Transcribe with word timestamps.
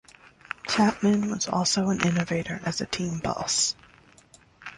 Chapman 0.67 1.29
was 1.29 1.47
also 1.47 1.89
an 1.89 2.01
innovator 2.01 2.59
as 2.65 2.81
a 2.81 2.87
team 2.87 3.19
boss. 3.19 3.75